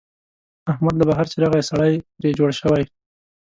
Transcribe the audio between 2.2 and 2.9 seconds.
جوړ شوی.